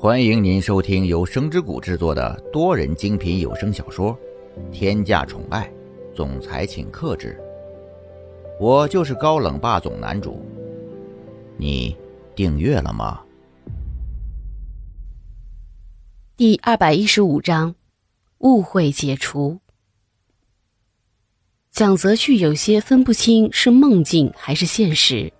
[0.00, 4.16] 欢迎您收听由声之谷制作的多人精品有声小说
[4.70, 5.68] 《天价宠爱
[6.14, 7.36] 总裁请克制》，
[8.64, 10.46] 我就是高冷霸总男主。
[11.56, 11.96] 你
[12.36, 13.20] 订阅了吗？
[16.36, 17.74] 第二百一十五章，
[18.38, 19.58] 误会解除。
[21.72, 25.32] 蒋泽旭有些分不清是梦境还是现实。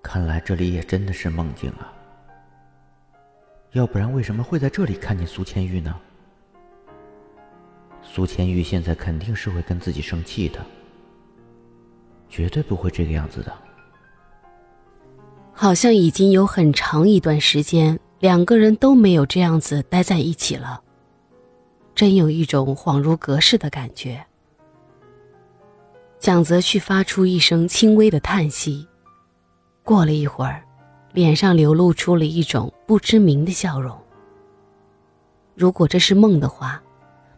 [0.00, 1.92] 看来这里也真的是梦境啊。
[3.76, 5.94] 要不然为什么会在这里看见苏千玉呢？
[8.02, 10.64] 苏千玉现在肯定是会跟自己生气的，
[12.26, 13.52] 绝对不会这个样子的。
[15.52, 20.80] 好像已经有很长一段时间，两个人都没有这样子待在一起了，
[21.94, 24.24] 真有一种恍如隔世的感觉。
[26.18, 28.88] 蒋泽旭发出一声轻微的叹息，
[29.84, 30.65] 过了一会儿。
[31.16, 33.98] 脸上流露出了一种不知名的笑容。
[35.54, 36.82] 如果这是梦的话，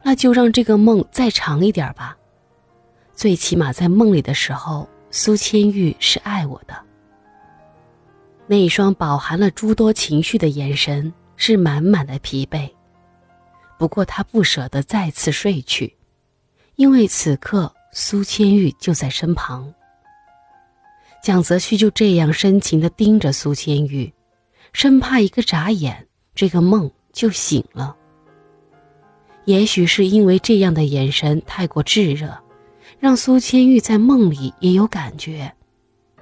[0.02, 2.18] 那就让这个梦再长一点吧。
[3.14, 6.76] 最起码在梦里的时候，苏千玉是爱我的。
[8.48, 12.68] 那一双饱含了诸多情绪的眼神是满满的疲惫。
[13.78, 15.96] 不过他不舍得再次睡去，
[16.74, 19.72] 因为此刻苏千玉就在身旁。
[21.22, 24.12] 蒋泽旭就这样深情地盯着苏千玉，
[24.72, 27.94] 生怕一个眨眼，这个梦就醒了。
[29.44, 32.38] 也许是因为这样的眼神太过炙热，
[32.98, 35.52] 让苏千玉在梦里也有感觉，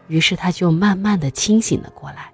[0.08, 2.32] 于是他就慢慢地清醒了过来。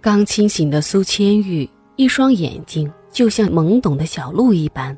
[0.00, 4.96] 刚清醒的苏千玉，一双眼睛就像懵懂的小鹿一般，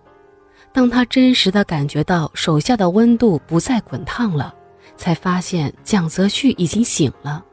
[0.72, 4.54] 当他真实的感觉到手下的温度不再滚烫了。
[4.96, 7.44] 才发现蒋泽旭已经醒了，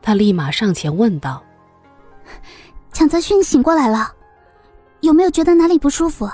[0.00, 1.42] 他立马上前问道
[2.92, 4.12] ：“蒋泽旭，你醒过来了，
[5.00, 6.30] 有没有觉得哪里不舒服？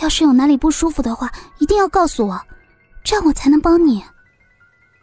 [0.00, 2.40] 要是有哪里不舒服的话，一定要告诉我，
[3.02, 4.02] 这样我才能帮你。”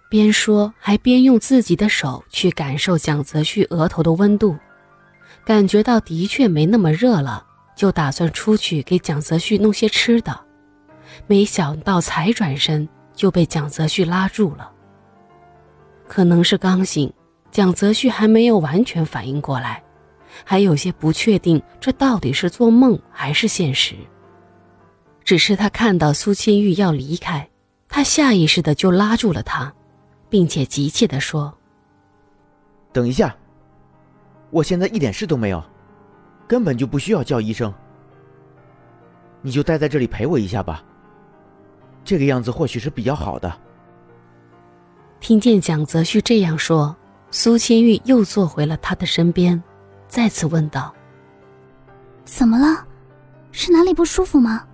[0.10, 4.56] 边说还边用自己的手去感受蒋泽旭额头的温度，
[5.44, 7.44] 感觉到的确没那么热了，
[7.76, 10.40] 就打算出去给蒋泽旭弄些吃的，
[11.26, 12.88] 没想到才转身。
[13.14, 14.72] 就被蒋泽旭拉住了。
[16.08, 17.12] 可能是刚醒，
[17.52, 19.84] 蒋泽旭还没有完全反应过来，
[20.44, 23.96] 还有些不确定这到底是做梦还是现实。
[25.24, 27.50] 只是他看到苏千玉要离开，
[27.88, 29.74] 他下意识的就拉住了他，
[30.30, 31.58] 并且急切的说
[32.92, 33.36] ：“等一下，
[34.52, 35.64] 我现在一点事都没有，
[36.48, 37.74] 根本就不需要叫医生。
[39.42, 40.84] 你就待在这里陪我一下吧。”
[42.06, 43.52] 这个样子或许是比较好的。
[45.20, 46.96] 听见蒋泽旭这样说，
[47.32, 49.62] 苏千玉又坐回了他的身边，
[50.08, 50.94] 再次问道
[52.26, 52.86] ：“怎么了？
[53.52, 54.68] 是哪里不舒服吗？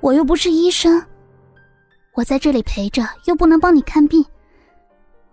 [0.00, 1.04] 我又不是医生，
[2.12, 4.24] 我在这里陪着，又不能帮你看病。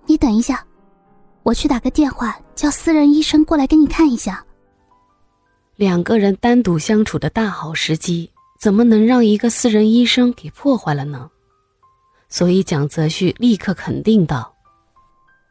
[0.05, 0.65] 你等一下，
[1.43, 4.43] 我去打个电话，叫私人医生过来给你看一下。”
[5.77, 8.31] 两个人单独相处的大好时机。
[8.61, 11.31] 怎么能让一个私人医生给破坏了呢？
[12.29, 14.53] 所以蒋泽旭立刻肯定道：“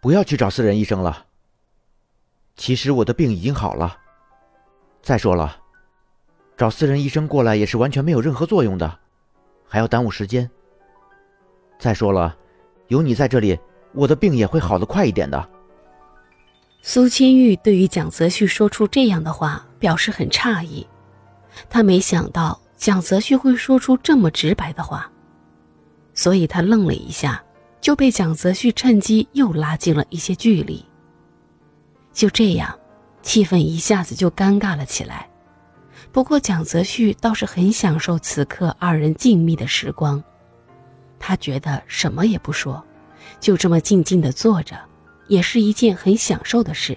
[0.01, 1.27] 不要去找私人医生了。
[2.55, 3.99] 其实我的病已经好了。
[5.03, 5.57] 再说了，
[6.57, 9.01] 找私人医生过来也是完全没有任何作用的，
[9.67, 10.49] 还要耽误时间。
[11.81, 12.37] 再说了，
[12.87, 13.59] 有你在这里，
[13.93, 15.51] 我的病也会好的快一点的。”
[16.81, 20.87] 苏千玉对于蒋泽旭说出这样的话表示很诧异，
[21.69, 22.61] 他没想到。
[22.81, 25.13] 蒋泽旭会说出这么直白的话，
[26.15, 27.45] 所以他愣了一下，
[27.79, 30.83] 就被蒋泽旭趁机又拉近了一些距离。
[32.11, 32.75] 就这样，
[33.21, 35.29] 气氛一下子就尴尬了起来。
[36.11, 40.25] 不过蒋泽旭倒是很享受此刻二人静谧的时光，
[41.19, 42.83] 他觉得什么也不说，
[43.39, 44.75] 就这么静静的坐着，
[45.29, 46.97] 也是一件很享受的事。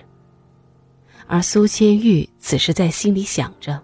[1.28, 3.84] 而苏千玉此时在心里想着。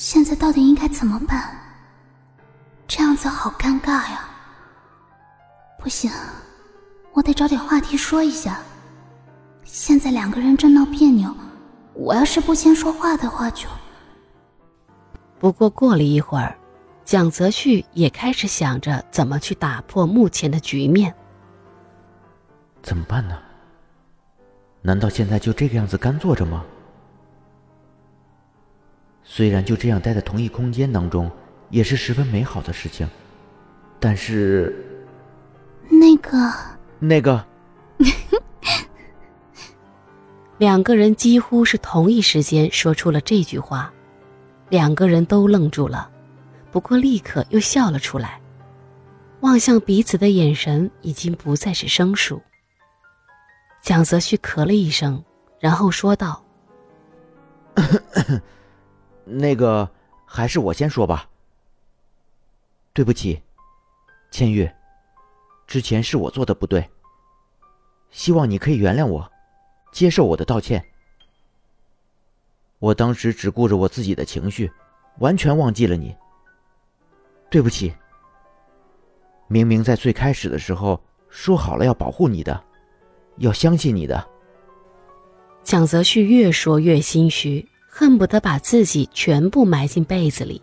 [0.00, 1.54] 现在到底应该怎么办？
[2.88, 4.30] 这样子好尴尬呀！
[5.78, 6.10] 不行，
[7.12, 8.60] 我得找点话题说一下。
[9.62, 11.36] 现在两个人正闹别扭，
[11.92, 13.68] 我要是不先说话的话，就……
[15.38, 16.56] 不过过了一会儿，
[17.04, 21.14] 蒋泽旭也开始想着怎么去打破目前的局面。
[22.82, 23.38] 怎么办呢？
[24.80, 26.64] 难道现在就这个样子干坐着吗？
[29.32, 31.30] 虽然就这样待在同一空间当中，
[31.68, 33.08] 也是十分美好的事情，
[34.00, 34.84] 但是，
[35.88, 36.36] 那个，
[36.98, 37.46] 那个，
[40.58, 43.92] 两个人几乎是同一时间说出了这句话，
[44.68, 46.10] 两个人都愣住了，
[46.72, 48.40] 不过立刻又笑了出来，
[49.42, 52.42] 望向彼此的眼神已经不再是生疏。
[53.80, 55.22] 蒋泽旭咳了一声，
[55.60, 56.44] 然后说道
[59.24, 59.90] ：“那个，
[60.24, 61.28] 还是我先说吧。
[62.92, 63.42] 对不起，
[64.30, 64.70] 千玉，
[65.66, 66.90] 之前是我做的不对。
[68.10, 69.30] 希望你可以原谅我，
[69.92, 70.84] 接受我的道歉。
[72.78, 74.70] 我当时只顾着我自己的情绪，
[75.18, 76.16] 完全忘记了你。
[77.48, 77.94] 对不起，
[79.48, 82.62] 明明在最开始的时候说好了要保护你的。”
[83.36, 84.28] 要相信你的。
[85.62, 87.66] 蒋泽旭越说越心虚，
[88.00, 90.62] 恨不得把自己全部埋进被子里。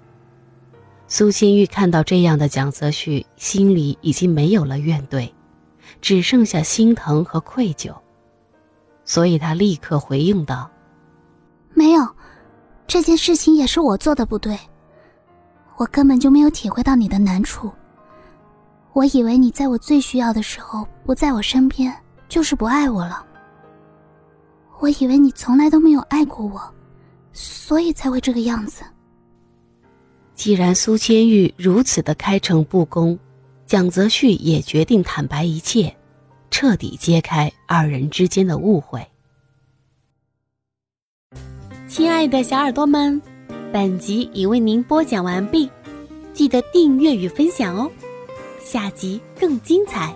[1.07, 5.31] 苏千玉看到这样的蒋泽旭，心里已经没有了怨怼，
[6.01, 7.93] 只剩下心疼和愧疚，
[9.05, 10.67] 所以他立刻回应道
[11.75, 12.07] ：“没有，
[12.87, 14.57] 这件事情也是我做的不对，
[15.75, 17.71] 我根本就没有体会到你的难处。
[18.93, 21.95] 我以为你在我最需要的时候不在我身边。”
[22.27, 23.23] 就是不爱我了。
[24.79, 26.59] 我以为你从来都没有爱过我，
[27.67, 28.85] 所以才会这个样子。
[30.33, 33.19] 既然苏千玉如此的开诚布公，
[33.65, 35.93] 蒋泽旭也决定坦白一切，
[36.49, 39.05] 彻底揭开二人之间的误会。
[41.89, 43.21] 亲爱的小耳朵们，
[43.73, 45.69] 本集已为您播讲完毕，
[46.33, 47.91] 记得订阅与分享哦，
[48.63, 50.15] 下集更精彩。